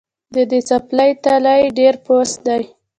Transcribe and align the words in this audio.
د 0.33 0.35
دې 0.49 0.59
څپلۍ 0.69 1.11
تلی 1.23 1.61
ډېر 1.77 1.93
پوست 2.05 2.37
دی 2.47 2.63